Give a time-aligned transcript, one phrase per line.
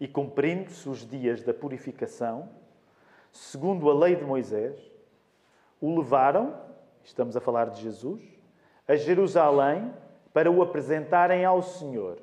[0.00, 2.48] e cumprindo-se os dias da purificação,
[3.32, 4.78] segundo a lei de Moisés,
[5.80, 6.54] o levaram,
[7.02, 8.22] estamos a falar de Jesus,
[8.86, 9.92] a Jerusalém
[10.32, 12.18] para o apresentarem ao Senhor,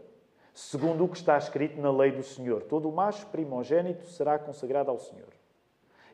[0.53, 2.63] segundo o que está escrito na lei do Senhor.
[2.63, 5.29] Todo o macho primogênito será consagrado ao Senhor.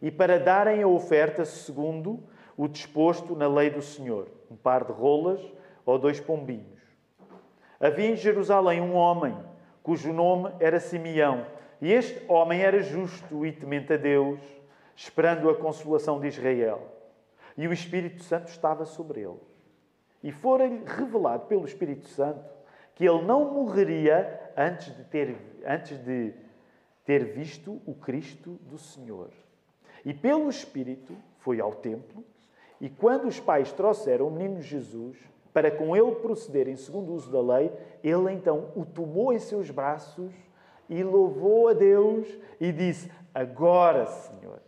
[0.02, 2.24] E para darem a oferta segundo
[2.55, 5.42] o disposto na lei do Senhor, um par de rolas
[5.86, 6.78] ou dois pombinhos.
[7.80, 9.38] Havia em Jerusalém um homem
[9.88, 11.48] cujo nome era Simeão,
[11.80, 14.38] e este homem era justo e temente a Deus,
[14.94, 16.86] esperando a consolação de Israel.
[17.56, 19.39] E o Espírito Santo estava sobre ele.
[20.21, 22.44] E fora-lhe revelado pelo Espírito Santo
[22.96, 26.33] que ele não morreria antes de ter, antes de
[27.06, 29.30] ter visto o Cristo do Senhor.
[30.04, 32.25] E pelo Espírito foi ao templo,
[32.81, 35.17] e quando os pais trouxeram o menino Jesus
[35.58, 39.72] para com ele procederem segundo o uso da lei, ele então o tomou em seus
[39.72, 40.31] braços
[40.88, 42.28] e louvou a Deus
[42.61, 44.59] e disse: Agora, Senhor,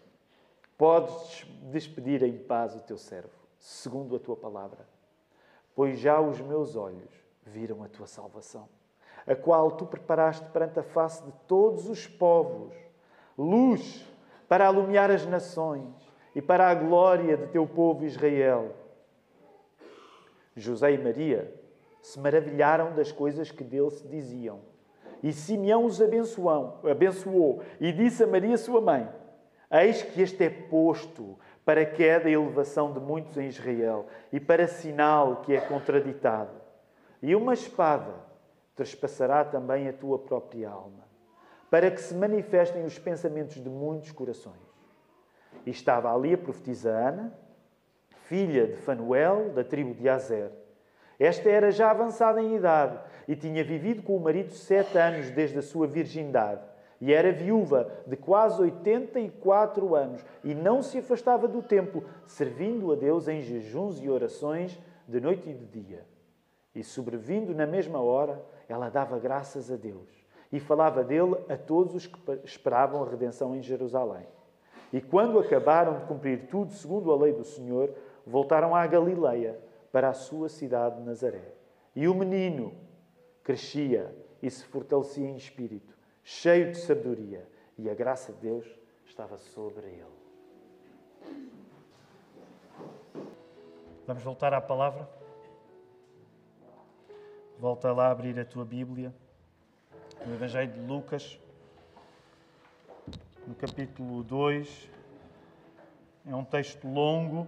[0.76, 3.30] podes despedir em paz o teu servo,
[3.60, 4.80] segundo a tua palavra,
[5.76, 7.12] pois já os meus olhos
[7.44, 8.68] viram a tua salvação,
[9.28, 12.74] a qual tu preparaste perante a face de todos os povos,
[13.38, 14.04] luz
[14.48, 15.94] para alumiar as nações
[16.34, 18.89] e para a glória de teu povo Israel.
[20.60, 21.54] José e Maria
[22.02, 24.60] se maravilharam das coisas que dele se diziam.
[25.22, 29.10] E Simeão os abençoou, abençoou e disse a Maria, sua mãe:
[29.72, 34.68] Eis que este é posto para queda e elevação de muitos em Israel e para
[34.68, 36.60] sinal que é contraditado.
[37.22, 38.14] E uma espada
[38.76, 41.04] trespassará também a tua própria alma,
[41.70, 44.56] para que se manifestem os pensamentos de muitos corações.
[45.66, 47.38] E estava ali a profetisa Ana,
[48.30, 50.52] filha de Fanuel, da tribo de Azer.
[51.20, 55.58] Esta era já avançada em idade e tinha vivido com o marido sete anos desde
[55.58, 56.62] a sua virgindade.
[57.02, 62.96] E era viúva de quase 84 anos e não se afastava do templo, servindo a
[62.96, 66.06] Deus em jejuns e orações de noite e de dia.
[66.76, 70.08] E sobrevindo na mesma hora, ela dava graças a Deus
[70.52, 74.28] e falava dele a todos os que esperavam a redenção em Jerusalém.
[74.92, 77.94] E quando acabaram de cumprir tudo segundo a lei do Senhor,
[78.30, 79.60] voltaram à Galileia,
[79.92, 81.56] para a sua cidade de Nazaré.
[81.96, 82.76] E o menino
[83.44, 88.68] crescia e se fortalecia em espírito, cheio de sabedoria, e a graça de Deus
[89.04, 90.20] estava sobre ele.
[94.06, 95.10] Vamos voltar à palavra?
[97.58, 99.14] Volta lá a abrir a tua Bíblia,
[100.26, 101.40] no Evangelho de Lucas,
[103.48, 104.90] no capítulo 2.
[106.28, 107.48] É um texto longo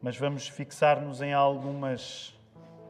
[0.00, 2.34] mas vamos fixar-nos em algumas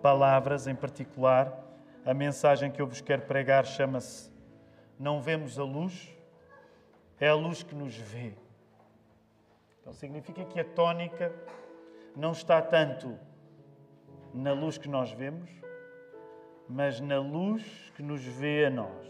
[0.02, 1.64] palavras em particular.
[2.04, 4.30] A mensagem que eu vos quero pregar chama-se
[4.98, 6.14] Não vemos a luz,
[7.18, 8.34] é a luz que nos vê.
[9.80, 11.32] Então significa que a tónica
[12.14, 13.18] não está tanto
[14.34, 15.50] na luz que nós vemos,
[16.68, 19.06] mas na luz que nos vê a nós.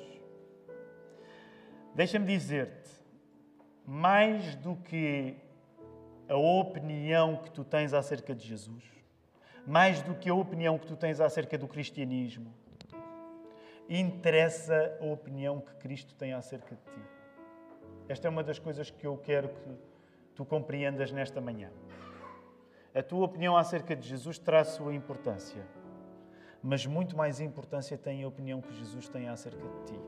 [1.95, 2.91] Deixa-me dizer-te,
[3.85, 5.37] mais do que
[6.29, 8.85] a opinião que tu tens acerca de Jesus,
[9.67, 12.53] mais do que a opinião que tu tens acerca do cristianismo,
[13.89, 17.01] interessa a opinião que Cristo tem acerca de ti.
[18.09, 19.77] Esta é uma das coisas que eu quero que
[20.35, 21.71] tu compreendas nesta manhã.
[22.95, 25.65] A tua opinião acerca de Jesus traz sua importância,
[26.63, 30.01] mas muito mais importância tem a opinião que Jesus tem acerca de ti.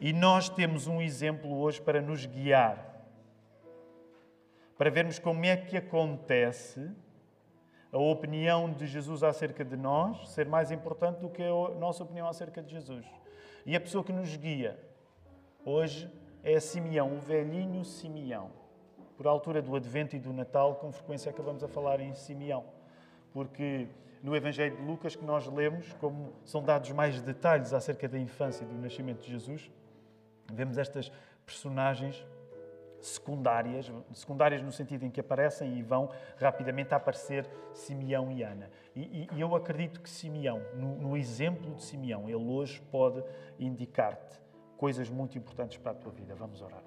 [0.00, 2.89] E nós temos um exemplo hoje para nos guiar
[4.80, 6.90] para vermos como é que acontece
[7.92, 12.26] a opinião de Jesus acerca de nós ser mais importante do que a nossa opinião
[12.26, 13.04] acerca de Jesus.
[13.66, 14.80] E a pessoa que nos guia
[15.66, 16.10] hoje
[16.42, 18.50] é Simeão, o velhinho Simeão.
[19.18, 22.64] Por altura do Advento e do Natal, com frequência acabamos a falar em Simeão,
[23.34, 23.86] porque
[24.22, 28.64] no Evangelho de Lucas que nós lemos, como são dados mais detalhes acerca da infância
[28.64, 29.70] e do nascimento de Jesus,
[30.50, 31.12] vemos estas
[31.44, 32.24] personagens
[33.00, 38.70] secundárias, secundárias no sentido em que aparecem e vão rapidamente aparecer Simeão e Ana.
[38.94, 43.22] E, e eu acredito que Simeão, no, no, exemplo de Simeão, ele hoje pode
[43.58, 44.40] indicar-te
[44.76, 46.34] coisas muito importantes para a tua vida.
[46.34, 46.82] Vamos orar.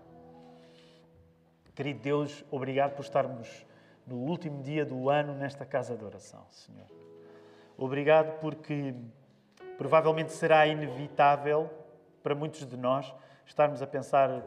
[1.76, 3.66] Querido Deus, obrigado por estarmos
[4.06, 6.86] no último dia do ano nesta casa de oração, Senhor.
[7.78, 8.94] Obrigado porque
[9.78, 11.70] provavelmente será inevitável
[12.22, 13.14] para muitos de nós
[13.46, 14.44] estarmos a pensar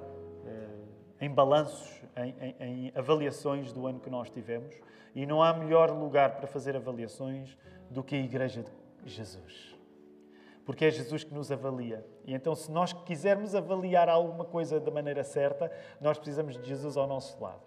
[1.20, 4.74] em balanços, em, em, em, avaliações do ano que nós tivemos.
[5.14, 7.56] E não há melhor lugar para fazer avaliações
[7.90, 8.64] do que a Igreja
[9.02, 9.74] de Jesus.
[10.64, 12.04] porque é Jesus que nos avalia.
[12.24, 15.70] E então, se nós quisermos avaliar alguma coisa da maneira certa,
[16.00, 17.62] nós precisamos de Jesus ao nosso lado.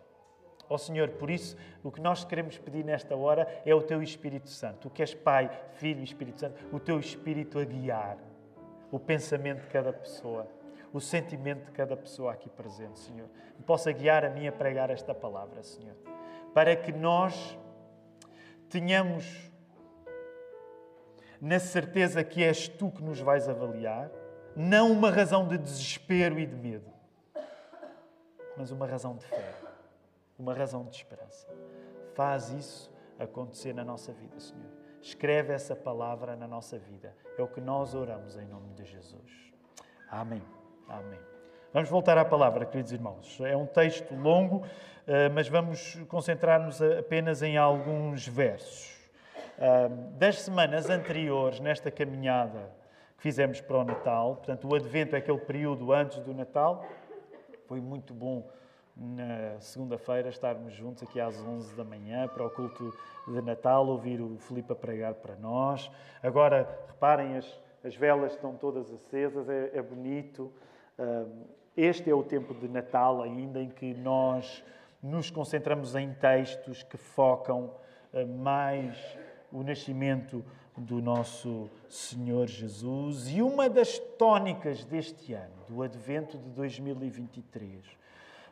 [0.70, 4.04] Ó oh, Senhor, por isso, o que nós queremos pedir nesta hora é o Teu
[4.04, 4.80] Espírito Santo.
[4.82, 8.18] Tu que és Pai, Filho e Espírito Santo, o Teu Espírito a guiar
[8.92, 10.46] o pensamento de cada pessoa,
[10.94, 13.30] o sentimento de cada pessoa aqui presente, Senhor.
[13.60, 15.96] E possa guiar a mim a pregar esta palavra, Senhor.
[16.54, 17.58] Para que nós
[18.70, 19.50] tenhamos
[21.40, 24.10] na certeza que és Tu que nos vais avaliar,
[24.56, 26.92] não uma razão de desespero e de medo,
[28.58, 29.70] mas uma razão de fé
[30.40, 31.48] uma razão de esperança.
[32.16, 32.90] Faz isso
[33.20, 34.72] acontecer na nossa vida, Senhor.
[35.02, 37.14] Escreve essa palavra na nossa vida.
[37.38, 39.54] É o que nós oramos em nome de Jesus.
[40.10, 40.59] Amém.
[40.90, 41.20] Amém.
[41.72, 43.40] Vamos voltar à palavra, queridos irmãos.
[43.42, 44.66] É um texto longo,
[45.06, 48.98] eh, mas vamos concentrar-nos apenas em alguns versos.
[50.18, 52.72] Das semanas anteriores, nesta caminhada
[53.18, 56.86] que fizemos para o Natal, portanto, o Advento é aquele período antes do Natal,
[57.68, 58.50] foi muito bom
[58.96, 62.92] na segunda-feira estarmos juntos aqui às 11 da manhã para o culto
[63.28, 65.92] de Natal, ouvir o Filipe a pregar para nós.
[66.24, 70.52] Agora, reparem, as, as velas estão todas acesas, é, é bonito.
[71.76, 74.64] Este é o tempo de Natal ainda em que nós
[75.02, 77.74] nos concentramos em textos que focam
[78.14, 78.98] ah, mais
[79.52, 80.44] o nascimento
[80.76, 83.30] do nosso Senhor Jesus.
[83.30, 87.84] E uma das tónicas deste ano, do Advento de 2023,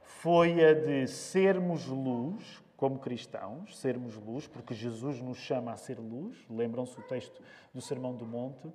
[0.03, 5.99] foi a de sermos luz, como cristãos, sermos luz, porque Jesus nos chama a ser
[5.99, 7.41] luz, lembram-se o texto
[7.73, 8.71] do Sermão do Monte,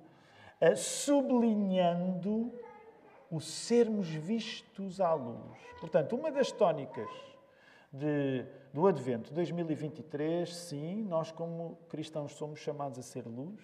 [0.75, 2.51] sublinhando
[3.33, 5.57] o sermos vistos à luz.
[5.79, 7.09] Portanto, uma das tónicas
[7.91, 13.59] de, do Advento 2023, sim, nós como cristãos somos chamados a ser luz,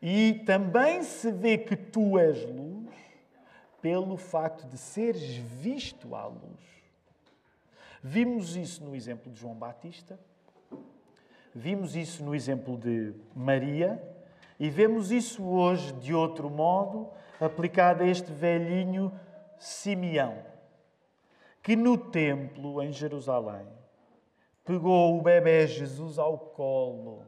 [0.00, 2.94] e também se vê que tu és luz
[3.80, 6.62] pelo facto de seres visto à luz.
[8.00, 10.16] Vimos isso no exemplo de João Batista,
[11.52, 14.00] vimos isso no exemplo de Maria
[14.62, 17.10] e vemos isso hoje de outro modo
[17.40, 19.12] aplicado a este velhinho
[19.58, 20.38] Simeão,
[21.60, 23.66] que no templo em Jerusalém
[24.64, 27.26] pegou o bebê Jesus ao colo.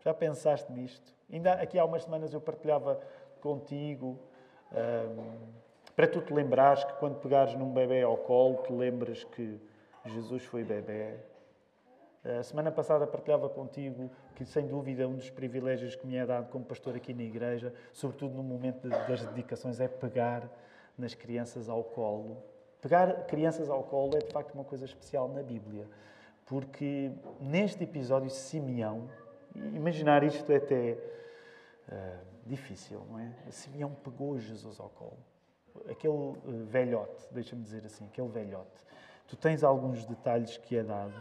[0.00, 1.12] Já pensaste nisto?
[1.30, 2.98] Ainda aqui há umas semanas eu partilhava
[3.42, 4.18] contigo.
[4.72, 5.52] Um,
[5.94, 9.60] para tu te lembrares que quando pegares num bebê ao colo, te lembras que
[10.06, 11.18] Jesus foi bebê.
[12.24, 16.48] A semana passada partilhava contigo que, sem dúvida, um dos privilégios que me é dado
[16.50, 20.48] como pastor aqui na igreja, sobretudo no momento das dedicações, é pegar
[20.96, 22.36] nas crianças ao colo.
[22.80, 25.88] Pegar crianças ao colo é, de facto, uma coisa especial na Bíblia,
[26.46, 27.10] porque
[27.40, 29.08] neste episódio, Simeão,
[29.54, 30.98] imaginar isto é até
[31.88, 33.32] uh, difícil, não é?
[33.50, 35.18] Simeão pegou Jesus ao colo.
[35.90, 38.84] Aquele uh, velhote, deixa-me dizer assim, aquele velhote
[39.32, 41.14] tu tens alguns detalhes que é dado,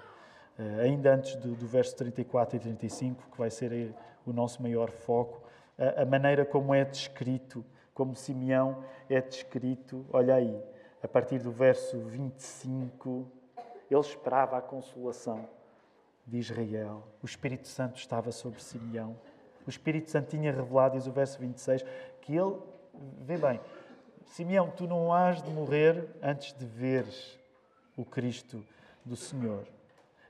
[0.81, 3.93] ainda antes do, do, verso 34 e 35, que vai ser
[4.25, 5.41] o nosso maior foco,
[5.77, 10.61] a, a maneira como é descrito, como Simeão é descrito, olha aí,
[11.03, 13.27] a partir do verso 25,
[13.89, 15.47] ele esperava a consolação
[16.25, 17.03] de Israel.
[17.21, 19.17] O Espírito Santo estava sobre Simeão.
[19.65, 21.83] O Espírito Santo tinha revelado, diz o verso 26,
[22.21, 22.55] que ele,
[23.21, 23.59] vê bem,
[24.25, 27.37] Simeão, tu não has de morrer antes de veres
[27.97, 28.63] o Cristo
[29.03, 29.65] do Senhor.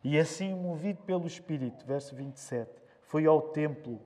[0.04, 2.70] E assim, movido pelo Espírito, verso 27,
[3.04, 4.00] foi ao templo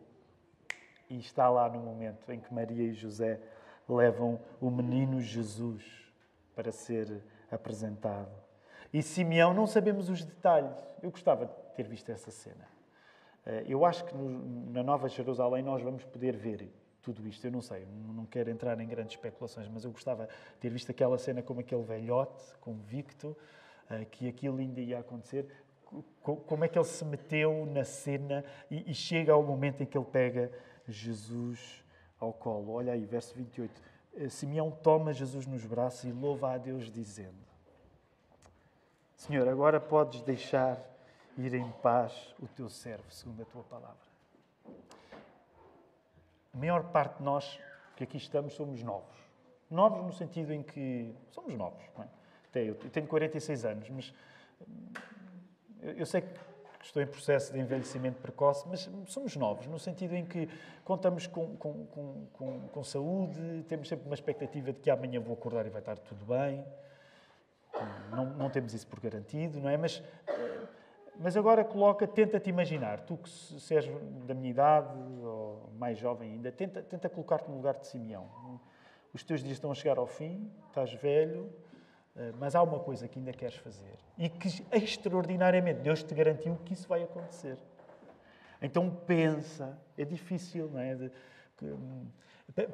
[1.10, 3.40] e está lá no momento em que Maria e José
[3.88, 6.12] levam o menino Jesus
[6.56, 8.32] para ser apresentado.
[8.94, 10.76] E Simeão, não sabemos os detalhes.
[11.02, 12.68] Eu gostava de ter visto essa cena.
[13.46, 16.72] Eh, eu acho que no, na Nova Jerusalém nós vamos poder ver
[17.02, 17.46] tudo isto.
[17.46, 20.90] Eu não sei, não quero entrar em grandes especulações, mas eu gostava de ter visto
[20.90, 23.38] aquela cena como aquele velhote, convicto,
[23.90, 25.48] uh, que aquilo ainda ia acontecer.
[26.22, 29.98] Como é que ele se meteu na cena e, e chega ao momento em que
[29.98, 30.52] ele pega
[30.88, 31.84] Jesus
[32.20, 32.74] ao colo.
[32.74, 33.82] Olha aí, verso 28.
[34.16, 37.36] Eh, Simeão toma Jesus nos braços e louva a Deus, dizendo:
[39.16, 40.80] Senhor, agora podes deixar
[41.38, 44.06] ir em paz o teu servo, segundo a tua palavra.
[46.54, 47.60] A maior parte de nós
[47.96, 49.16] que aqui estamos somos novos.
[49.70, 51.84] Novos no sentido em que somos novos.
[52.00, 52.08] É?
[52.50, 54.14] Até eu tenho 46 anos, mas
[55.98, 56.28] eu sei que
[56.82, 60.48] estou em processo de envelhecimento precoce, mas somos novos, no sentido em que
[60.84, 61.86] contamos com, com,
[62.34, 65.98] com, com, saúde, temos sempre uma expectativa de que amanhã vou acordar e vai estar
[65.98, 66.64] tudo bem.
[68.12, 69.76] Não, não temos isso por garantido, não é?
[69.76, 70.02] Mas
[71.18, 73.86] mas agora coloca, tenta-te imaginar, tu que se és
[74.26, 78.30] da minha idade, ou mais jovem ainda, tenta, tenta colocar-te no lugar de Simeão.
[79.14, 81.75] Os teus dias estão a chegar ao fim, estás velho, eh,
[82.40, 86.74] mas há uma coisa que ainda queres fazer e que extraordinariamente Deus te garantiu que
[86.74, 87.58] isso vai acontecer.
[88.62, 90.96] Então pensa, é difícil, não é?
[90.96, 91.12] De,
[91.58, 92.08] que, hum,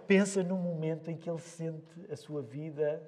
[0.07, 3.01] pensa no momento em que ele sente a sua vida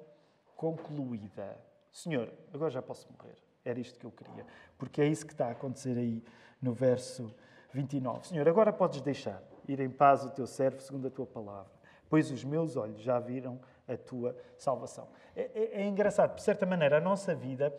[0.56, 1.56] concluída.
[1.90, 3.36] Senhor, agora já posso morrer.
[3.64, 4.44] Era isto que eu queria.
[4.76, 6.22] Porque é isso que está a acontecer aí
[6.60, 7.32] no verso
[7.72, 8.26] 29.
[8.26, 11.72] Senhor, agora podes deixar ir em paz o teu servo segundo a tua palavra,
[12.08, 15.08] pois os meus olhos já viram a tua salvação.
[15.36, 17.74] É, é, é engraçado, de certa maneira, a nossa vida,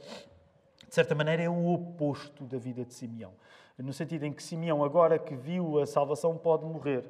[0.88, 3.32] de certa maneira, é o oposto da vida de Simeão.
[3.78, 7.04] No sentido em que Simeão, agora que viu a salvação, pode morrer.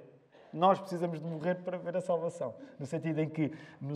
[0.52, 2.56] Nós precisamos de morrer para ver a salvação.
[2.80, 3.96] No sentido em que, no,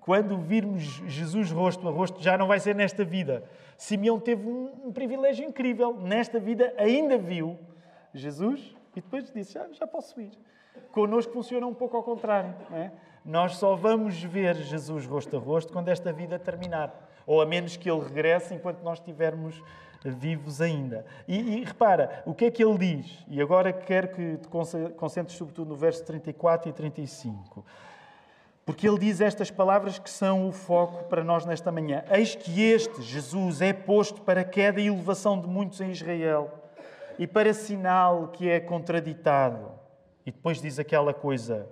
[0.00, 3.44] quando virmos Jesus rosto a rosto, já não vai ser nesta vida.
[3.76, 5.94] Simeão teve um, um privilégio incrível.
[5.94, 7.58] Nesta vida ainda viu
[8.14, 10.30] Jesus e depois disse: Já, já posso ir.
[10.92, 12.54] Connosco funciona um pouco ao contrário.
[12.72, 12.90] É?
[13.28, 17.10] Nós só vamos ver Jesus rosto a rosto quando esta vida terminar.
[17.26, 19.62] Ou a menos que ele regresse enquanto nós estivermos
[20.02, 21.04] vivos ainda.
[21.26, 23.26] E, e, repara, o que é que ele diz?
[23.28, 24.48] E agora quero que te
[24.96, 27.66] concentres sobretudo no verso 34 e 35.
[28.64, 32.04] Porque ele diz estas palavras que são o foco para nós nesta manhã.
[32.10, 36.50] Eis que este, Jesus, é posto para queda e elevação de muitos em Israel
[37.18, 39.70] e para sinal que é contraditado.
[40.24, 41.68] E depois diz aquela coisa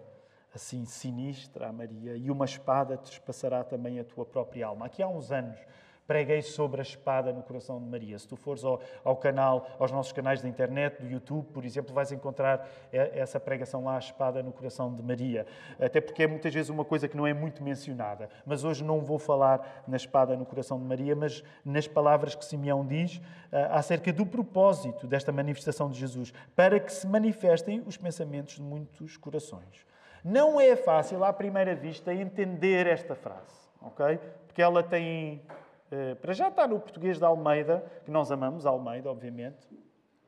[0.57, 4.87] assim sinistra a Maria: e uma espada te espaçará também a tua própria alma.
[4.87, 5.59] Aqui há uns anos
[6.07, 8.19] preguei sobre a espada no coração de Maria.
[8.19, 11.93] Se tu fores ao, ao, canal, aos nossos canais da internet, do YouTube, por exemplo,
[11.93, 15.47] vais encontrar essa pregação lá, a espada no coração de Maria.
[15.81, 18.29] Até porque é muitas vezes uma coisa que não é muito mencionada.
[18.45, 22.45] Mas hoje não vou falar na espada no coração de Maria, mas nas palavras que
[22.45, 27.97] Simeão diz uh, acerca do propósito desta manifestação de Jesus, para que se manifestem os
[27.97, 29.85] pensamentos de muitos corações.
[30.29, 34.19] Não é fácil, à primeira vista, entender esta frase, ok?
[34.49, 35.41] Porque ela tem
[35.89, 39.69] eh, para já está no português da Almeida, que nós amamos, Almeida, obviamente.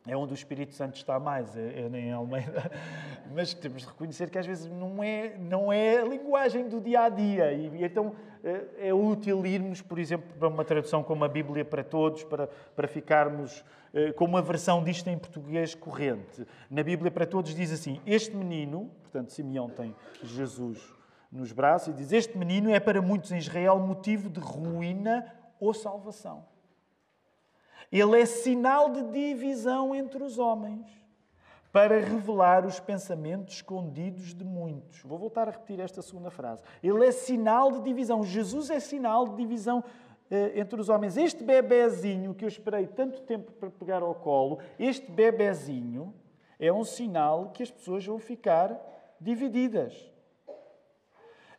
[0.08, 2.70] É onde o Espírito Santo está mais, é, é em Almeida.
[3.34, 7.02] Mas temos de reconhecer que às vezes não é, não é a linguagem do dia
[7.02, 7.52] a dia.
[7.52, 11.84] E, então eh, é útil irmos, por exemplo, para uma tradução como a Bíblia para
[11.84, 13.62] Todos, para, para ficarmos
[13.92, 16.46] eh, com uma versão disto em português corrente.
[16.70, 20.80] Na Bíblia para Todos diz assim: Este menino, portanto, Simeão tem Jesus
[21.30, 25.26] nos braços, e diz: Este menino é para muitos em Israel motivo de ruína
[25.60, 26.44] ou salvação.
[27.90, 30.86] Ele é sinal de divisão entre os homens,
[31.72, 35.02] para revelar os pensamentos escondidos de muitos.
[35.02, 36.62] Vou voltar a repetir esta segunda frase.
[36.82, 38.24] Ele é sinal de divisão.
[38.24, 39.84] Jesus é sinal de divisão
[40.30, 41.16] eh, entre os homens.
[41.16, 46.14] Este bebezinho que eu esperei tanto tempo para pegar ao colo, este bebezinho
[46.58, 48.76] é um sinal que as pessoas vão ficar
[49.20, 50.10] divididas.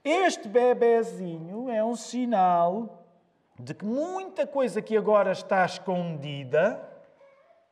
[0.04, 2.99] Este bebezinho é um sinal
[3.60, 6.82] de que muita coisa que agora está escondida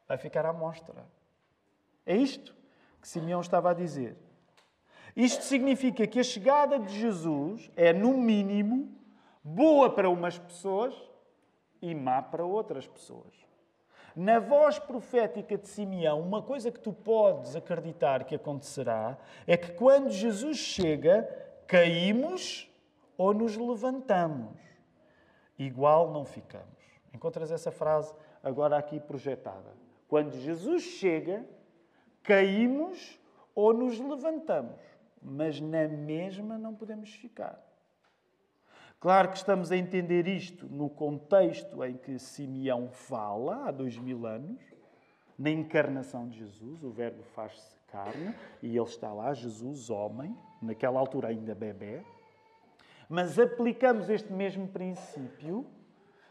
[0.06, 1.06] vai ficar à mostra.
[2.06, 2.54] É isto
[3.02, 4.18] que Simeão estava a dizer.
[5.16, 8.92] Isto significa que a chegada de Jesus é, no mínimo,
[9.42, 10.94] boa para umas pessoas
[11.82, 13.34] e má para outras pessoas.
[14.14, 19.72] Na voz profética de Simeão, uma coisa que tu podes acreditar que acontecerá é que
[19.72, 21.24] quando Jesus chega,
[21.66, 22.70] caímos
[23.18, 24.67] ou nos levantamos
[25.58, 26.78] igual não ficamos.
[27.14, 29.74] Encontras essa frase agora aqui projetada.
[30.08, 31.46] Quando Jesus chega,
[32.24, 33.20] caímos
[33.56, 34.80] ou nos levantamos,
[35.22, 37.62] mas na mesma não podemos ficar.
[39.00, 44.26] Claro que estamos a entender isto no contexto em que Simeão fala, há dois mil
[44.26, 44.60] anos,
[45.38, 51.00] na encarnação de Jesus, o Verbo faz-se carne e ele está lá, Jesus, homem, naquela
[51.00, 52.04] altura ainda bebê,
[53.10, 55.66] mas aplicamos este mesmo princípio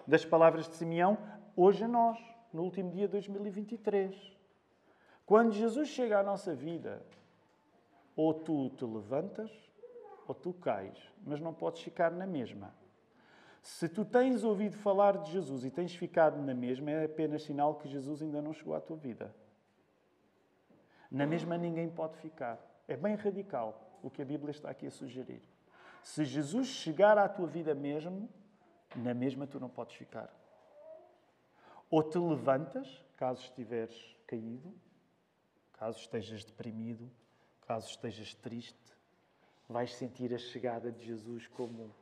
[0.06, 1.18] das palavras de Simeão
[1.56, 2.18] hoje a nós,
[2.52, 4.36] no último dia de 2023.
[5.24, 7.02] Quando Jesus chega à nossa vida,
[8.14, 9.50] ou tu te levantas
[10.26, 12.74] ou tu cais, mas não podes ficar na mesma.
[13.62, 17.74] Se tu tens ouvido falar de Jesus e tens ficado na mesma, é apenas sinal
[17.74, 19.34] que Jesus ainda não chegou à tua vida.
[21.10, 22.58] Na mesma ninguém pode ficar.
[22.88, 25.42] É bem radical o que a Bíblia está aqui a sugerir.
[26.06, 28.30] Se Jesus chegar à tua vida mesmo,
[28.94, 30.32] na mesma tu não podes ficar.
[31.90, 34.72] Ou te levantas, caso estiveres caído,
[35.72, 37.10] caso estejas deprimido,
[37.62, 38.96] caso estejas triste,
[39.68, 41.92] vais sentir a chegada de Jesus como,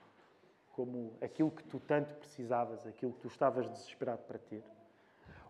[0.72, 4.62] como aquilo que tu tanto precisavas, aquilo que tu estavas desesperado para ter.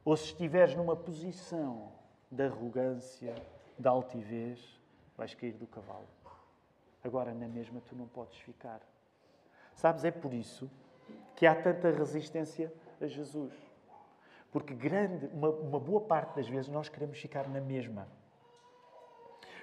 [0.05, 1.91] Ou se estiveres numa posição
[2.31, 3.35] de arrogância,
[3.77, 4.81] de altivez,
[5.17, 6.07] vais cair do cavalo.
[7.05, 8.81] Agora, na mesma, tu não podes ficar.
[9.75, 10.71] Sabes, é por isso
[11.37, 13.53] que há tanta resistência a Jesus.
[14.51, 18.09] Porque grande, uma, uma boa parte das vezes nós queremos ficar na mesma.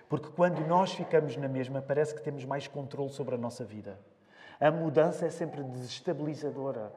[0.07, 3.97] Porque quando nós ficamos na mesma, parece que temos mais controle sobre a nossa vida.
[4.59, 6.91] A mudança é sempre desestabilizadora.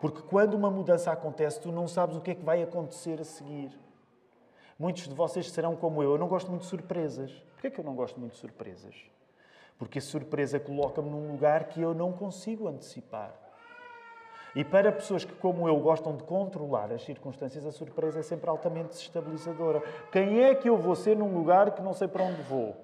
[0.00, 3.24] Porque quando uma mudança acontece, tu não sabes o que é que vai acontecer a
[3.24, 3.76] seguir.
[4.78, 6.12] Muitos de vocês serão como eu.
[6.12, 7.32] Eu não gosto muito de surpresas.
[7.54, 9.15] Porquê é que eu não gosto muito de surpresas?
[9.78, 13.34] Porque a surpresa coloca-me num lugar que eu não consigo antecipar.
[14.54, 18.48] E para pessoas que, como eu, gostam de controlar as circunstâncias, a surpresa é sempre
[18.48, 19.82] altamente desestabilizadora.
[20.10, 22.74] Quem é que eu vou ser num lugar que não sei para onde vou?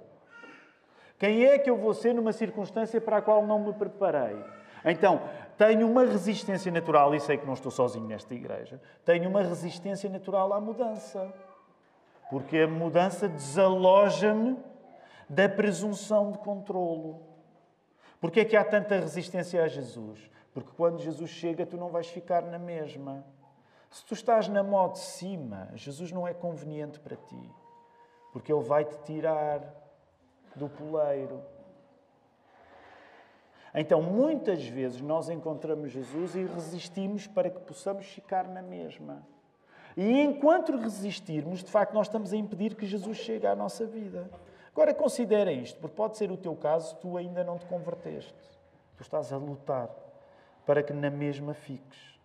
[1.18, 4.36] Quem é que eu vou ser numa circunstância para a qual não me preparei?
[4.84, 5.22] Então,
[5.56, 10.10] tenho uma resistência natural, e sei que não estou sozinho nesta igreja, tenho uma resistência
[10.10, 11.32] natural à mudança.
[12.28, 14.58] Porque a mudança desaloja-me
[15.32, 17.22] da presunção de controlo.
[18.20, 20.30] Porquê é que há tanta resistência a Jesus?
[20.52, 23.24] Porque quando Jesus chega, tu não vais ficar na mesma.
[23.90, 27.50] Se tu estás na mó de cima, Jesus não é conveniente para ti.
[28.30, 29.62] Porque Ele vai te tirar
[30.54, 31.42] do poleiro.
[33.74, 39.26] Então, muitas vezes nós encontramos Jesus e resistimos para que possamos ficar na mesma.
[39.96, 44.30] E enquanto resistirmos, de facto, nós estamos a impedir que Jesus chegue à nossa vida.
[44.72, 48.34] Agora, considera isto, porque pode ser o teu caso, tu ainda não te converteste.
[48.96, 49.90] Tu estás a lutar
[50.64, 52.18] para que na mesma fiques.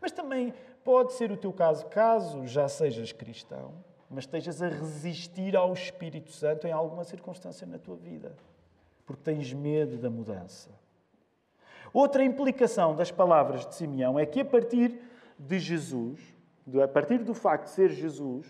[0.00, 0.52] Mas também
[0.84, 3.72] pode ser o teu caso, caso já sejas cristão,
[4.10, 8.34] mas estejas a resistir ao Espírito Santo em alguma circunstância na tua vida,
[9.06, 10.70] porque tens medo da mudança.
[11.92, 15.00] Outra implicação das palavras de Simeão é que a partir
[15.38, 16.20] de Jesus,
[16.82, 18.46] a partir do facto de ser Jesus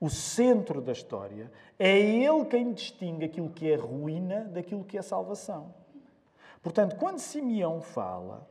[0.00, 5.02] o centro da história, é ele quem distingue aquilo que é ruína daquilo que é
[5.02, 5.74] salvação.
[6.62, 8.48] Portanto, quando Simeão fala,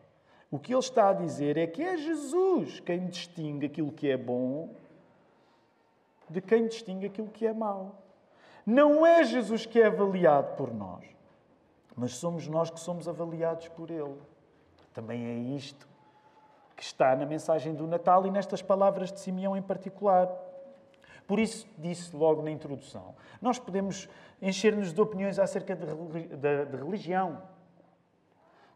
[0.51, 4.17] o que ele está a dizer é que é Jesus quem distingue aquilo que é
[4.17, 4.69] bom
[6.29, 7.95] de quem distingue aquilo que é mau.
[8.65, 11.03] Não é Jesus que é avaliado por nós,
[11.95, 14.15] mas somos nós que somos avaliados por Ele.
[14.93, 15.87] Também é isto
[16.75, 20.29] que está na mensagem do Natal e nestas palavras de Simeão em particular.
[21.29, 24.09] Por isso, disse logo na introdução, nós podemos
[24.41, 27.43] encher-nos de opiniões acerca de, religião,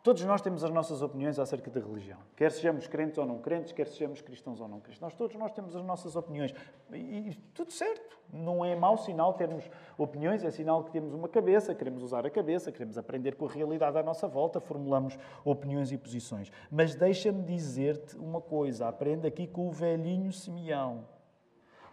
[0.04, 2.20] Todos nós temos as nossas opiniões acerca da religião.
[2.36, 5.14] Quer sejamos crentes ou não crentes, quer sejamos cristãos ou não cristãos.
[5.14, 6.54] Todos nós temos as nossas opiniões.
[6.92, 8.18] E, e tudo certo.
[8.30, 9.64] Não é mau sinal termos
[9.98, 13.50] opiniões, é sinal que temos uma cabeça, queremos usar a cabeça, queremos aprender com a
[13.50, 16.52] realidade à nossa volta, formulamos opiniões e posições.
[16.70, 21.13] Mas deixa-me dizer-te uma coisa: aprenda aqui com o velhinho Simeão.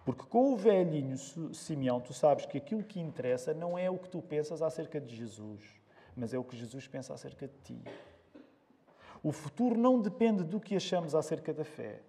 [0.05, 1.17] Porque com o velhinho
[1.55, 5.15] Simeão, tu sabes que aquilo que interessa não é o que tu pensas acerca de
[5.15, 5.81] Jesus
[6.17, 7.83] mas é o que Jesus pensa acerca de ti.
[9.23, 12.01] O futuro não depende do que achamos acerca da fé.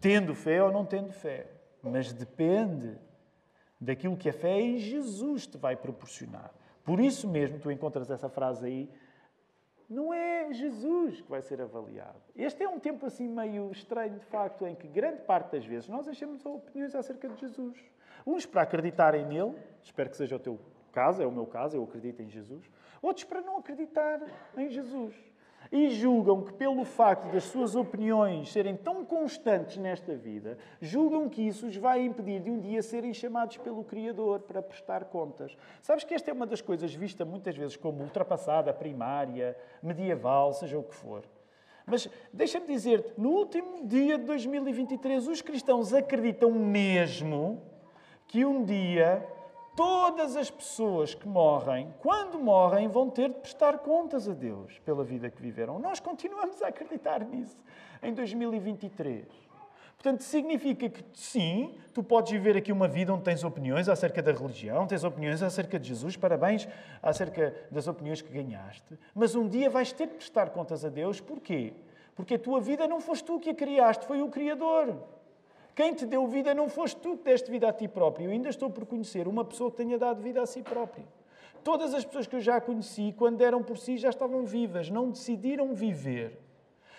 [0.00, 1.50] Tendo fé ou não tendo fé,
[1.82, 2.96] mas depende
[3.80, 6.52] daquilo que a fé em Jesus te vai proporcionar.
[6.84, 8.90] Por isso mesmo, tu encontras essa frase aí,
[9.88, 12.20] não é Jesus que vai ser avaliado.
[12.36, 15.88] Este é um tempo assim meio estranho, de facto, em que grande parte das vezes
[15.88, 17.78] nós achamos opiniões acerca de Jesus.
[18.26, 20.58] Uns para acreditarem nele, espero que seja o teu
[20.92, 22.68] caso, é o meu caso, eu acredito em Jesus.
[23.00, 24.20] Outros para não acreditar
[24.56, 25.14] em Jesus.
[25.70, 31.46] E julgam que, pelo facto das suas opiniões serem tão constantes nesta vida, julgam que
[31.46, 35.56] isso os vai impedir de um dia serem chamados pelo Criador para prestar contas.
[35.82, 40.78] Sabes que esta é uma das coisas vista muitas vezes como ultrapassada, primária, medieval, seja
[40.78, 41.22] o que for.
[41.86, 47.62] Mas deixa-me dizer-te, no último dia de 2023, os cristãos acreditam mesmo
[48.26, 49.26] que um dia
[49.78, 55.04] todas as pessoas que morrem, quando morrem, vão ter de prestar contas a Deus pela
[55.04, 55.78] vida que viveram.
[55.78, 57.56] Nós continuamos a acreditar nisso
[58.02, 59.24] em 2023.
[59.94, 64.32] Portanto, significa que sim, tu podes viver aqui uma vida onde tens opiniões acerca da
[64.32, 66.66] religião, tens opiniões acerca de Jesus, parabéns
[67.00, 71.20] acerca das opiniões que ganhaste, mas um dia vais ter de prestar contas a Deus,
[71.20, 71.72] porquê?
[72.16, 74.96] Porque a tua vida não foste tu que a criaste, foi o Criador.
[75.78, 78.26] Quem te deu vida não foste tu que deste vida a ti próprio.
[78.26, 81.06] Eu ainda estou por conhecer uma pessoa que tenha dado vida a si própria.
[81.62, 85.08] Todas as pessoas que eu já conheci, quando deram por si, já estavam vivas, não
[85.08, 86.36] decidiram viver.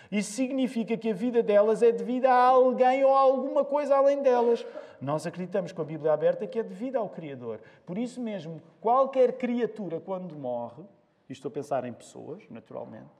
[0.09, 4.21] Isso significa que a vida delas é devida a alguém ou a alguma coisa além
[4.21, 4.65] delas.
[5.01, 7.59] Nós acreditamos com a Bíblia aberta que é devida ao Criador.
[7.85, 10.83] Por isso mesmo, qualquer criatura, quando morre,
[11.27, 13.11] e estou a pensar em pessoas, naturalmente,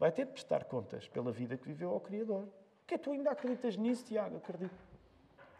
[0.00, 2.48] vai ter de prestar contas pela vida que viveu ao Criador.
[2.84, 4.36] Porque tu ainda acreditas nisso, Tiago?
[4.36, 4.74] Acredito.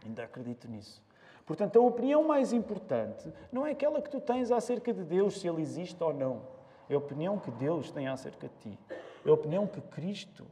[0.04, 1.02] Ainda acredito nisso.
[1.46, 5.48] Portanto, a opinião mais importante não é aquela que tu tens acerca de Deus, se
[5.48, 6.42] Ele existe ou não.
[6.88, 8.78] É a opinião que Deus tem acerca de ti.
[9.24, 10.46] É a opinião que Cristo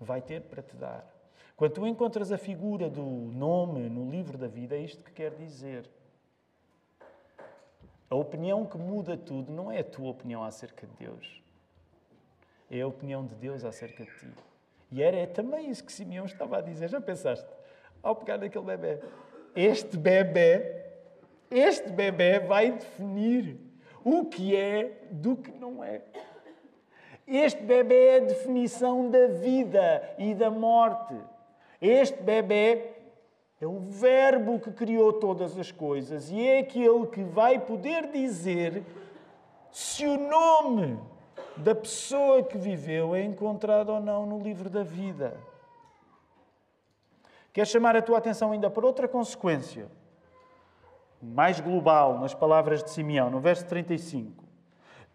[0.00, 1.06] vai ter para te dar.
[1.54, 5.34] Quando tu encontras a figura do nome no livro da vida, é isto que quer
[5.34, 5.88] dizer.
[8.08, 11.42] A opinião que muda tudo não é a tua opinião acerca de Deus.
[12.70, 14.32] É a opinião de Deus acerca de ti.
[14.96, 16.88] E era também isso que Simeão estava a dizer.
[16.88, 17.46] Já pensaste?
[18.02, 18.98] Ao pegar naquele bebê.
[19.54, 20.86] Este bebê,
[21.50, 23.58] este bebê vai definir
[24.02, 26.00] o que é do que não é.
[27.28, 31.14] Este bebê é a definição da vida e da morte.
[31.78, 32.92] Este bebê
[33.60, 38.82] é o Verbo que criou todas as coisas e é aquele que vai poder dizer
[39.70, 40.98] se o nome
[41.56, 45.36] da pessoa que viveu é encontrado ou não no livro da vida.
[47.52, 49.88] Quer chamar a tua atenção ainda para outra consequência,
[51.22, 54.44] mais global, nas palavras de Simeão, no verso 35.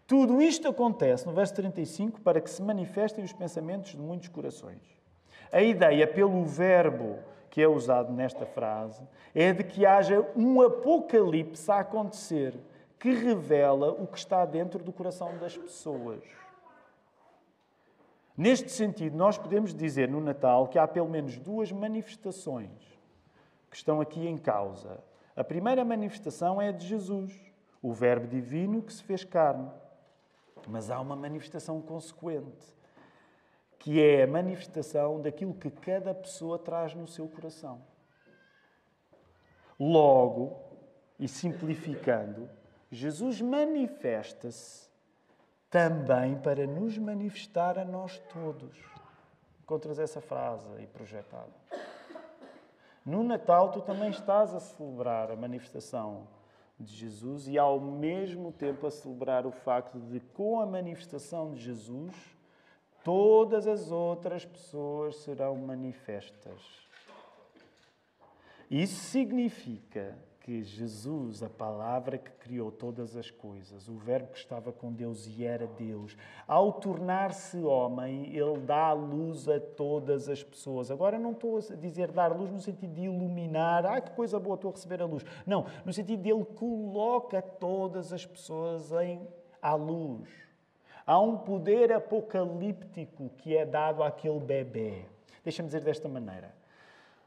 [0.06, 4.82] Tudo isto acontece, no verso 35, para que se manifestem os pensamentos de muitos corações.
[5.52, 9.02] A ideia, pelo verbo que é usado nesta frase,
[9.34, 12.54] é de que haja um apocalipse a acontecer
[13.02, 16.22] que revela o que está dentro do coração das pessoas.
[18.36, 22.70] Neste sentido, nós podemos dizer no Natal que há pelo menos duas manifestações
[23.68, 25.02] que estão aqui em causa.
[25.34, 27.36] A primeira manifestação é a de Jesus,
[27.82, 29.68] o Verbo divino que se fez carne.
[30.68, 32.72] Mas há uma manifestação consequente
[33.80, 37.82] que é a manifestação daquilo que cada pessoa traz no seu coração.
[39.76, 40.56] Logo,
[41.18, 42.48] e simplificando,
[42.94, 44.86] Jesus manifesta-se
[45.70, 48.76] também para nos manifestar a nós todos.
[49.62, 51.50] Encontras essa frase aí projetada.
[53.04, 56.28] No Natal, tu também estás a celebrar a manifestação
[56.78, 61.62] de Jesus e, ao mesmo tempo, a celebrar o facto de, com a manifestação de
[61.62, 62.14] Jesus,
[63.02, 66.60] todas as outras pessoas serão manifestas.
[68.70, 74.72] Isso significa que Jesus, a palavra que criou todas as coisas, o Verbo que estava
[74.72, 76.16] com Deus e era Deus,
[76.48, 80.90] ao tornar-se homem, ele dá luz a todas as pessoas.
[80.90, 84.56] Agora, não estou a dizer dar luz no sentido de iluminar, ah, que coisa boa,
[84.56, 85.24] estou a receber a luz.
[85.46, 89.26] Não, no sentido de ele coloca todas as pessoas em,
[89.60, 90.28] à luz.
[91.06, 95.04] Há um poder apocalíptico que é dado àquele bebê.
[95.44, 96.61] Deixa-me dizer desta maneira.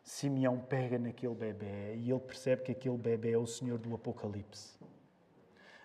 [0.05, 4.77] Simeão pega naquele bebê e ele percebe que aquele bebê é o Senhor do Apocalipse.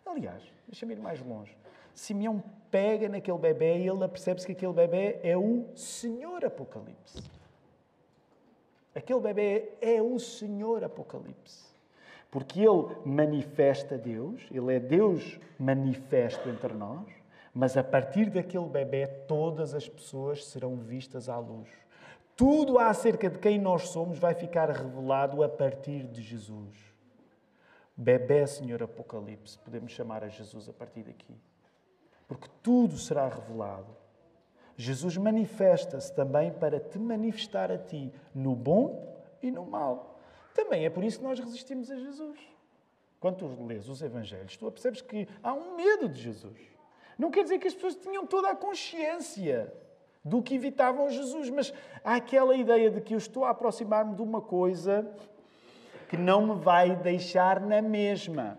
[0.05, 1.57] Aliás, deixa-me ir mais longe.
[1.95, 7.19] Simeão pega naquele bebê e ele percebe-se que aquele bebê é o Senhor Apocalipse.
[8.95, 11.71] Aquele bebê é o Senhor Apocalipse.
[12.31, 17.09] Porque ele manifesta Deus, ele é Deus manifesto entre nós,
[17.55, 21.71] mas a partir daquele bebê, todas as pessoas serão vistas à luz.
[22.41, 26.75] Tudo acerca de quem nós somos vai ficar revelado a partir de Jesus.
[27.95, 31.39] Bebê, Senhor Apocalipse, podemos chamar a Jesus a partir daqui.
[32.27, 33.95] Porque tudo será revelado.
[34.75, 40.19] Jesus manifesta-se também para te manifestar a ti, no bom e no mal.
[40.55, 42.39] Também é por isso que nós resistimos a Jesus.
[43.21, 46.59] Quando tu lês os Evangelhos, tu percebes que há um medo de Jesus.
[47.19, 49.71] Não quer dizer que as pessoas tinham toda a consciência
[50.25, 51.73] do que evitavam Jesus, mas
[52.05, 55.11] há aquela ideia de que eu estou a aproximar-me de uma coisa
[56.09, 58.59] que não me vai deixar na mesma.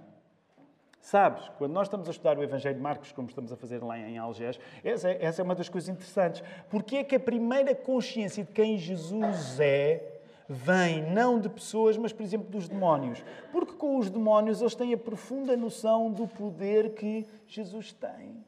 [1.02, 3.98] Sabes, quando nós estamos a estudar o Evangelho de Marcos, como estamos a fazer lá
[3.98, 6.44] em Algés, essa é, essa é uma das coisas interessantes.
[6.70, 12.14] Porque é que a primeira consciência de quem Jesus é vem não de pessoas, mas,
[12.14, 13.24] por exemplo, dos demónios.
[13.52, 18.46] Porque com os demónios eles têm a profunda noção do poder que Jesus tem.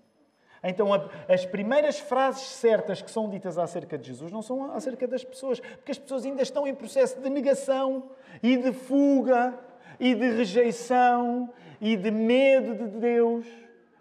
[0.63, 0.87] Então,
[1.27, 5.59] as primeiras frases certas que são ditas acerca de Jesus não são acerca das pessoas,
[5.59, 9.59] porque as pessoas ainda estão em processo de negação e de fuga
[9.99, 13.45] e de rejeição e de medo de Deus.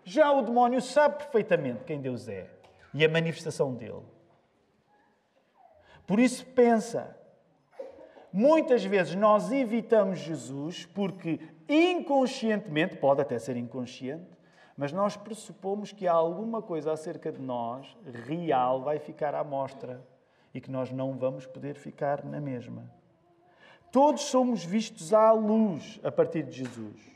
[0.05, 2.49] Já o demónio sabe perfeitamente quem Deus é
[2.95, 4.03] e a manifestação dele.
[6.07, 7.17] Por isso, pensa.
[8.33, 14.27] Muitas vezes nós evitamos Jesus porque inconscientemente, pode até ser inconsciente,
[14.77, 20.03] mas nós pressupomos que alguma coisa acerca de nós, real, vai ficar à mostra
[20.55, 22.91] e que nós não vamos poder ficar na mesma.
[23.91, 27.13] Todos somos vistos à luz a partir de Jesus.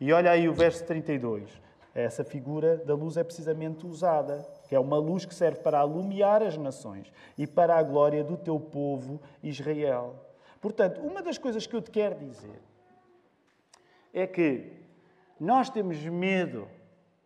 [0.00, 1.60] E olha aí o verso 32.
[1.94, 6.42] Essa figura da luz é precisamente usada, que é uma luz que serve para alumiar
[6.42, 10.14] as nações e para a glória do teu povo Israel.
[10.60, 12.60] Portanto, uma das coisas que eu te quero dizer
[14.12, 14.72] é que
[15.38, 16.68] nós temos medo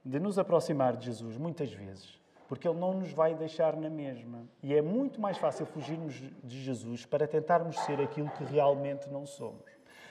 [0.04, 4.42] de nos aproximar de Jesus muitas vezes, porque Ele não nos vai deixar na mesma.
[4.62, 9.26] E é muito mais fácil fugirmos de Jesus para tentarmos ser aquilo que realmente não
[9.26, 9.64] somos.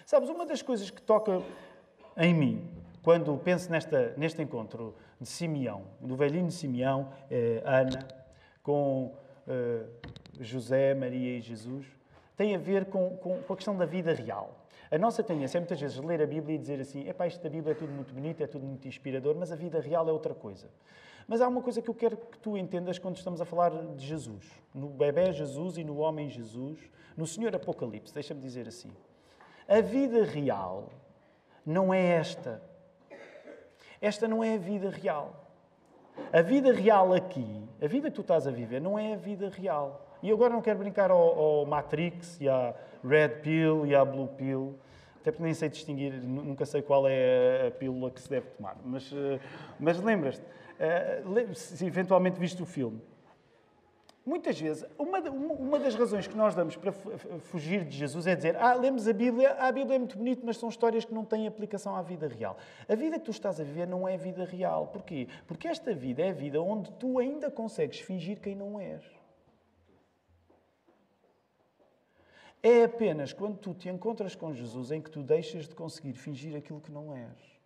[0.06, 1.41] Sabes, uma das coisas que toca
[2.17, 2.69] em mim,
[3.04, 8.08] quando penso nesta, neste encontro de Simeão, do velhinho Simeão, eh, Ana,
[8.63, 9.13] com
[9.47, 9.86] eh,
[10.39, 11.86] José, Maria e Jesus,
[12.36, 14.59] tem a ver com, com, com a questão da vida real.
[14.91, 17.49] A nossa tendência é muitas vezes ler a Bíblia e dizer assim: epá, isto da
[17.49, 20.34] Bíblia é tudo muito bonito, é tudo muito inspirador, mas a vida real é outra
[20.34, 20.67] coisa.
[21.28, 24.04] Mas há uma coisa que eu quero que tu entendas quando estamos a falar de
[24.04, 26.80] Jesus, no bebê Jesus e no homem Jesus,
[27.15, 28.91] no Senhor Apocalipse, deixa-me dizer assim.
[29.67, 30.89] A vida real
[31.63, 32.60] não é esta.
[34.02, 35.45] Esta não é a vida real.
[36.34, 39.49] A vida real aqui, a vida que tu estás a viver, não é a vida
[39.49, 40.08] real.
[40.23, 42.73] E agora não quero brincar ao, ao Matrix e à
[43.04, 44.76] Red Pill e à Blue Pill,
[45.22, 48.78] até porque nem sei distinguir, nunca sei qual é a pílula que se deve tomar.
[48.84, 49.40] Mas, eh,
[49.80, 50.46] mas lembras-te,
[50.80, 51.22] eh,
[51.54, 53.02] se eventualmente viste o filme,
[54.30, 58.56] Muitas vezes, uma, uma das razões que nós damos para fugir de Jesus é dizer:
[58.58, 61.26] Ah, lemos a Bíblia, ah, a Bíblia é muito bonita, mas são histórias que não
[61.26, 62.56] têm aplicação à vida real.
[62.88, 64.86] A vida que tu estás a viver não é vida real.
[64.86, 65.28] Porquê?
[65.48, 69.02] Porque esta vida é a vida onde tu ainda consegues fingir quem não és.
[72.62, 76.56] É apenas quando tu te encontras com Jesus em que tu deixas de conseguir fingir
[76.56, 77.60] aquilo que não és.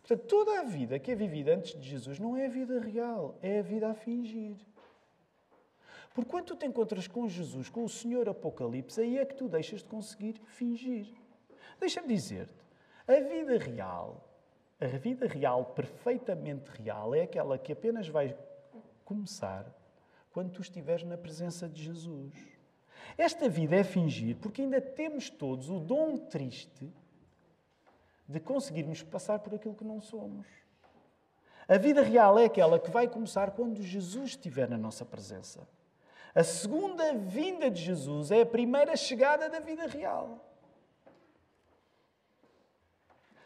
[0.00, 3.38] Portanto, toda a vida que é vivida antes de Jesus não é a vida real,
[3.40, 4.56] é a vida a fingir.
[6.12, 9.48] Porque quando tu te encontras com Jesus, com o Senhor Apocalipse, aí é que tu
[9.48, 11.06] deixas de conseguir fingir.
[11.78, 12.52] Deixa-me dizer-te,
[13.06, 14.28] a vida real,
[14.80, 18.36] a vida real, perfeitamente real, é aquela que apenas vai
[19.04, 19.64] começar
[20.32, 22.51] quando tu estiveres na presença de Jesus.
[23.16, 26.92] Esta vida é fingir porque ainda temos todos o dom triste
[28.28, 30.46] de conseguirmos passar por aquilo que não somos.
[31.68, 35.66] A vida real é aquela que vai começar quando Jesus estiver na nossa presença.
[36.34, 40.48] A segunda vinda de Jesus é a primeira chegada da vida real.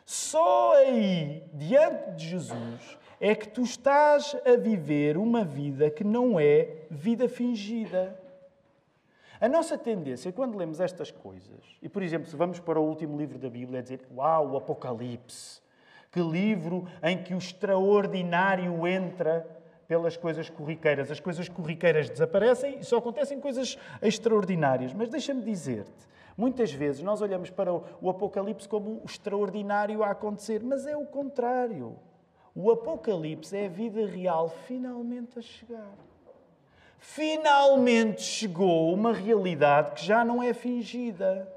[0.05, 6.39] Só aí, diante de Jesus, é que tu estás a viver uma vida que não
[6.39, 8.17] é vida fingida.
[9.41, 13.19] A nossa tendência, quando lemos estas coisas, e por exemplo, se vamos para o último
[13.19, 15.61] livro da Bíblia, é dizer: Uau, o Apocalipse!
[16.11, 19.47] Que livro em que o extraordinário entra
[19.87, 21.11] pelas coisas corriqueiras.
[21.11, 24.93] As coisas corriqueiras desaparecem e só acontecem coisas extraordinárias.
[24.93, 30.63] Mas deixa-me dizer-te, muitas vezes nós olhamos para o Apocalipse como o extraordinário a acontecer,
[30.63, 31.97] mas é o contrário.
[32.55, 35.95] O Apocalipse é a vida real finalmente a chegar.
[37.09, 41.51] Finalmente chegou uma realidade que já não é fingida.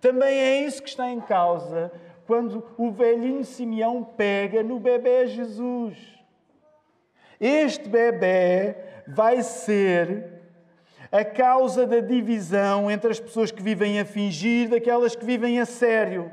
[0.00, 1.90] Também é isso que está em causa
[2.26, 5.96] quando o velhinho Simeão pega no bebê Jesus.
[7.40, 8.76] Este bebê
[9.06, 10.42] vai ser
[11.12, 15.64] a causa da divisão entre as pessoas que vivem a fingir daquelas que vivem a
[15.64, 16.30] sério.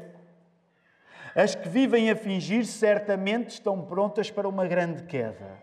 [1.36, 5.63] As que vivem a fingir certamente estão prontas para uma grande queda.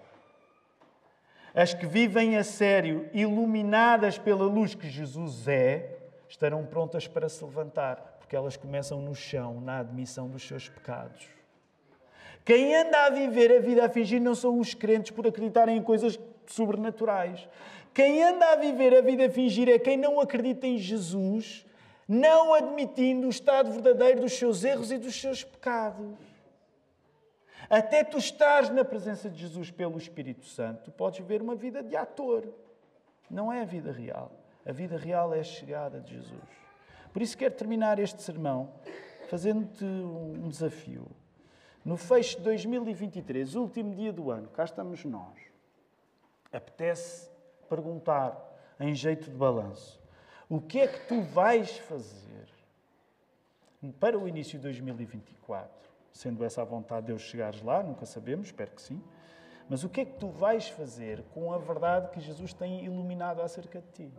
[1.55, 7.45] As que vivem a sério, iluminadas pela luz que Jesus é, estarão prontas para se
[7.45, 11.27] levantar, porque elas começam no chão, na admissão dos seus pecados.
[12.45, 15.83] Quem anda a viver a vida a fingir não são os crentes por acreditarem em
[15.83, 17.49] coisas sobrenaturais.
[17.93, 21.67] Quem anda a viver a vida a fingir é quem não acredita em Jesus,
[22.09, 26.30] não admitindo o estado verdadeiro dos seus erros e dos seus pecados.
[27.71, 31.85] Até tu estás na presença de Jesus pelo Espírito Santo, tu podes viver uma vida
[31.85, 32.53] de ator.
[33.31, 34.33] Não é a vida real.
[34.67, 36.43] A vida real é a chegada de Jesus.
[37.13, 38.73] Por isso quero terminar este sermão
[39.29, 41.07] fazendo-te um desafio.
[41.85, 45.39] No fecho de 2023, último dia do ano, cá estamos nós.
[46.53, 47.31] Apetece
[47.69, 48.37] perguntar,
[48.81, 50.01] em jeito de balanço,
[50.49, 52.49] o que é que tu vais fazer
[54.01, 55.90] para o início de 2024?
[56.13, 59.03] Sendo essa a vontade de Deus chegares lá, nunca sabemos, espero que sim.
[59.69, 63.41] Mas o que é que tu vais fazer com a verdade que Jesus tem iluminado
[63.41, 64.13] acerca de ti?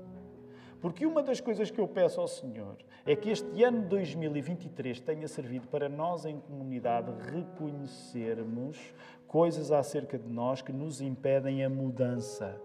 [0.80, 4.99] Porque uma das coisas que eu peço ao Senhor é que este ano de 2023
[5.01, 8.80] tenha servido para nós, em comunidade, reconhecermos
[9.27, 12.60] coisas acerca de nós que nos impedem a mudança,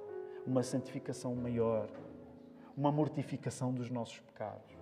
[0.46, 1.88] uma santificação maior,
[2.76, 4.75] uma mortificação dos nossos pecados.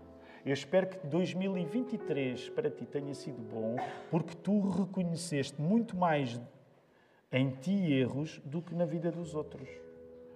[0.45, 3.77] Eu espero que 2023 para ti tenha sido bom,
[4.11, 6.41] porque tu reconheceste muito mais
[7.33, 9.69] em ti erros do que na vida dos outros.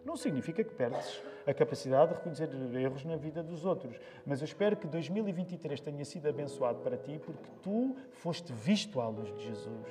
[0.04, 4.00] Não significa que perdes a capacidade de reconhecer erros na vida dos outros.
[4.24, 9.08] Mas eu espero que 2023 tenha sido abençoado para ti porque tu foste visto à
[9.08, 9.86] luz de Jesus.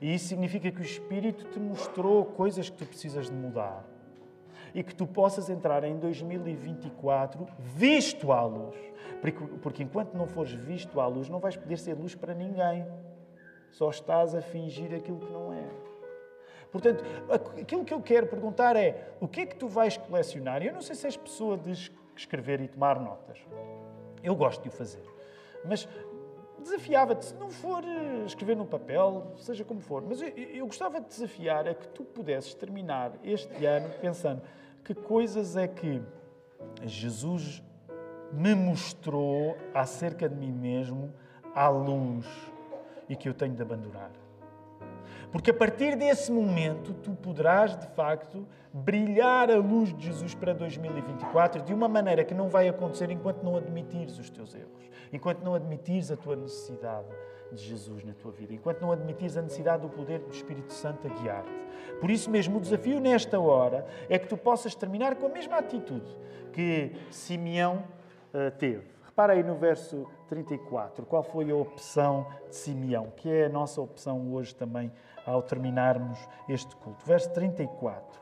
[0.00, 3.84] E isso significa que o Espírito te mostrou coisas que tu precisas de mudar.
[4.72, 8.76] E que tu possas entrar em 2024 visto à luz.
[9.62, 12.86] Porque, enquanto não fores visto à luz, não vais poder ser luz para ninguém.
[13.70, 15.64] Só estás a fingir aquilo que não é.
[16.70, 17.02] Portanto,
[17.60, 20.62] aquilo que eu quero perguntar é: o que é que tu vais colecionar?
[20.62, 21.72] Eu não sei se és pessoa de
[22.14, 23.38] escrever e tomar notas.
[24.22, 25.02] Eu gosto de o fazer.
[25.64, 25.88] Mas
[26.58, 31.00] desafiava-te, se não for eh, escrever no papel, seja como for, mas eu, eu gostava
[31.00, 34.42] de desafiar a que tu pudesses terminar este ano pensando
[34.82, 36.02] que coisas é que
[36.82, 37.62] Jesus
[38.34, 41.12] me mostrou acerca de mim mesmo
[41.54, 42.26] à luz
[43.08, 44.10] e que eu tenho de abandonar.
[45.30, 50.52] Porque a partir desse momento tu poderás, de facto, brilhar a luz de Jesus para
[50.52, 55.42] 2024 de uma maneira que não vai acontecer enquanto não admitires os teus erros, enquanto
[55.42, 57.08] não admitires a tua necessidade
[57.50, 61.06] de Jesus na tua vida, enquanto não admitires a necessidade do poder do Espírito Santo
[61.06, 61.64] a guiar-te.
[62.00, 65.58] Por isso mesmo, o desafio nesta hora é que tu possas terminar com a mesma
[65.58, 66.16] atitude
[66.52, 67.82] que Simeão
[68.58, 68.94] teve.
[69.04, 73.80] Repara aí no verso 34, qual foi a opção de Simeão, que é a nossa
[73.80, 74.90] opção hoje também
[75.24, 76.18] ao terminarmos
[76.48, 77.04] este culto.
[77.06, 78.20] Verso 34.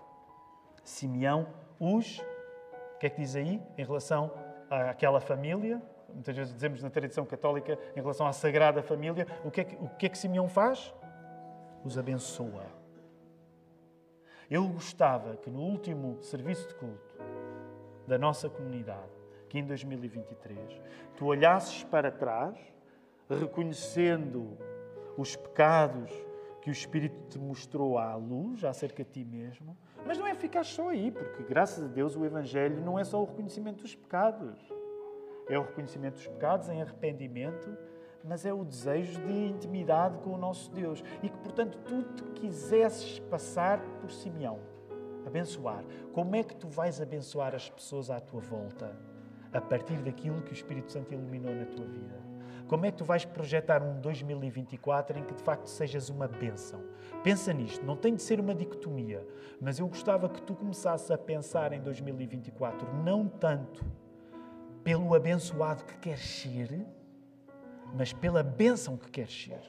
[0.85, 1.46] Simeão
[1.81, 2.18] os.
[2.94, 4.31] O que é que diz aí em relação
[4.70, 5.83] àquela família?
[6.12, 9.77] Muitas vezes dizemos na tradição católica, em relação à Sagrada Família, o que é que,
[9.77, 10.94] o que, é que Simeão faz?
[11.83, 12.66] Os abençoa.
[14.51, 17.16] Eu gostava que no último serviço de culto
[18.07, 19.21] da nossa comunidade,
[19.52, 20.80] que em 2023,
[21.14, 22.56] tu olhasses para trás,
[23.28, 24.56] reconhecendo
[25.14, 26.10] os pecados
[26.62, 30.64] que o Espírito te mostrou à luz acerca de ti mesmo, mas não é ficar
[30.64, 34.58] só aí, porque graças a Deus o Evangelho não é só o reconhecimento dos pecados.
[35.46, 37.76] É o reconhecimento dos pecados em arrependimento,
[38.24, 41.04] mas é o desejo de intimidade com o nosso Deus.
[41.22, 44.60] E que, portanto, tu te quisesses passar por Simeão,
[45.26, 45.84] abençoar.
[46.14, 49.12] Como é que tu vais abençoar as pessoas à tua volta?
[49.52, 52.32] A partir daquilo que o Espírito Santo iluminou na tua vida.
[52.66, 56.80] Como é que tu vais projetar um 2024 em que de facto sejas uma bênção?
[57.22, 59.26] Pensa nisto, não tem de ser uma dicotomia,
[59.60, 63.84] mas eu gostava que tu começasses a pensar em 2024 não tanto
[64.82, 66.86] pelo abençoado que queres ser,
[67.94, 69.60] mas pela bênção que queres ser.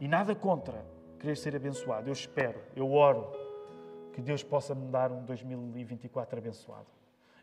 [0.00, 0.84] E nada contra
[1.18, 2.08] querer ser abençoado.
[2.08, 3.30] Eu espero, eu oro
[4.12, 6.95] que Deus possa me dar um 2024 abençoado.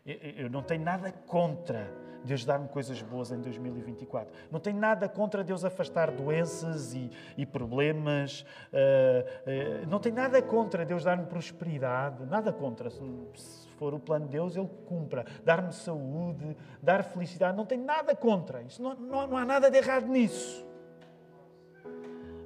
[0.06, 1.90] Eu não tenho nada contra
[2.24, 4.32] Deus dar-me coisas boas em 2024.
[4.50, 8.44] Não tenho nada contra Deus afastar doenças e, e problemas.
[8.72, 12.24] Uh, uh, não tenho nada contra Deus dar-me prosperidade.
[12.26, 12.90] Nada contra.
[12.90, 15.24] Se for o plano de Deus, Ele cumpra.
[15.44, 17.56] Dar-me saúde, dar felicidade.
[17.56, 18.62] Não tenho nada contra.
[18.62, 20.66] Isso não, não, não há nada de errado nisso.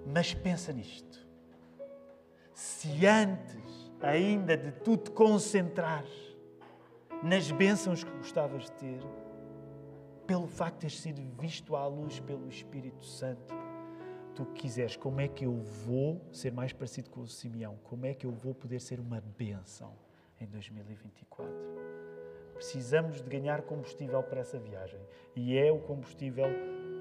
[0.06, 1.26] Mas pensa nisto.
[2.52, 6.27] Se antes ainda de tu te concentrares
[7.22, 9.00] nas bênçãos que gostavas de ter,
[10.26, 13.54] pelo facto de teres sido visto à luz pelo Espírito Santo,
[14.34, 17.76] tu quiseres, como é que eu vou ser mais parecido com o Simeão?
[17.84, 19.92] Como é que eu vou poder ser uma bênção
[20.40, 21.52] em 2024?
[22.54, 25.00] Precisamos de ganhar combustível para essa viagem
[25.34, 26.48] e é o combustível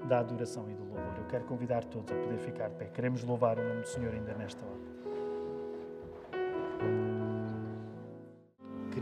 [0.08, 1.18] da adoração e do louvor.
[1.18, 2.86] Eu quero convidar todos a poder ficar de pé.
[2.86, 5.07] Queremos louvar o nome do Senhor ainda nesta hora.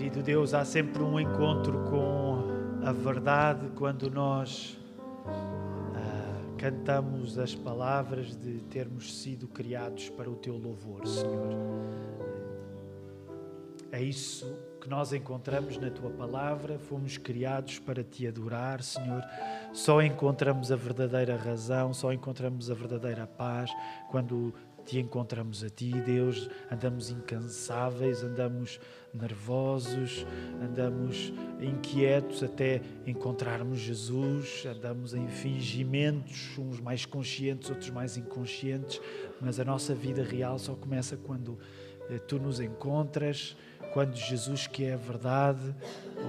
[0.06, 2.44] Querido Deus, há sempre um encontro com
[2.86, 4.78] a verdade quando nós
[5.26, 11.50] ah, cantamos as palavras de termos sido criados para o Teu louvor, Senhor.
[13.90, 19.24] É isso que nós encontramos na Tua palavra, fomos criados para Te adorar, Senhor.
[19.72, 23.72] Só encontramos a verdadeira razão, só encontramos a verdadeira paz
[24.08, 24.54] quando
[24.86, 26.48] te encontramos a ti, Deus.
[26.70, 28.80] Andamos incansáveis, andamos
[29.12, 30.24] nervosos,
[30.62, 39.00] andamos inquietos até encontrarmos Jesus, andamos em fingimentos, uns mais conscientes, outros mais inconscientes,
[39.40, 41.58] mas a nossa vida real só começa quando
[42.08, 43.56] eh, tu nos encontras,
[43.92, 45.74] quando Jesus, que é a verdade,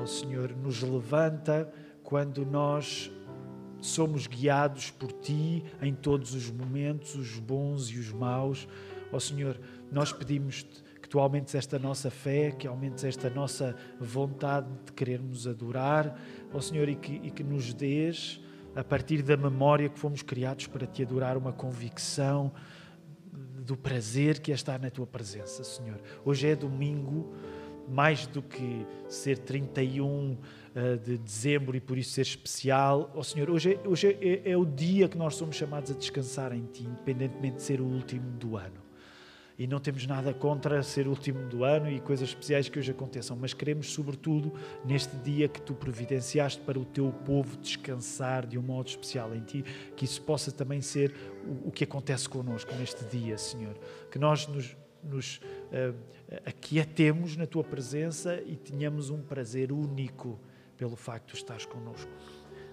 [0.01, 1.71] oh Senhor, nos levanta,
[2.03, 3.11] quando nós
[3.81, 8.67] somos guiados por Ti em todos os momentos, os bons e os maus.
[9.11, 9.59] Ó oh, Senhor,
[9.91, 15.47] nós pedimos-te que Tu aumentes esta nossa fé, que aumentes esta nossa vontade de querermos
[15.47, 16.19] adorar,
[16.53, 18.41] ó oh, Senhor, e que, e que nos dês,
[18.75, 22.51] a partir da memória que fomos criados para Te adorar, uma convicção
[23.31, 25.99] do prazer que é estar na Tua presença, Senhor.
[26.25, 27.33] Hoje é domingo
[27.87, 30.37] mais do que ser 31
[30.75, 34.51] eh, de dezembro e por isso ser especial, ó oh, Senhor, hoje, é, hoje é,
[34.51, 37.85] é o dia que nós somos chamados a descansar em Ti, independentemente de ser o
[37.85, 38.87] último do ano.
[39.57, 42.91] E não temos nada contra ser o último do ano e coisas especiais que hoje
[42.91, 44.53] aconteçam, mas queremos, sobretudo,
[44.85, 49.41] neste dia que tu providenciaste para o teu povo descansar de um modo especial em
[49.41, 49.65] ti,
[49.95, 51.11] que isso possa também ser
[51.65, 53.75] o, que acontece connosco neste dia, Senhor.
[54.11, 55.95] Que nós nos, nos uh,
[56.45, 60.39] aquietemos na tua presença e tenhamos um prazer único
[60.77, 62.11] pelo facto de estares connosco.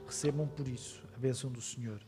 [0.06, 2.00] Recebam por isso a bênção do Senhor.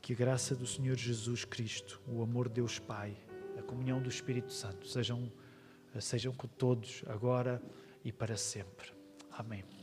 [0.00, 3.16] Que a graça do Senhor Jesus Cristo, o amor de Deus Pai,
[3.58, 5.30] a comunhão do Espírito Santo sejam,
[6.00, 7.60] sejam com todos agora
[8.02, 8.92] e para sempre.
[9.30, 9.79] Amém.